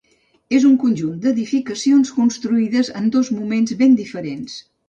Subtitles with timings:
[0.59, 4.61] És un conjunt d'edificacions construïdes en dos moments ben diferents.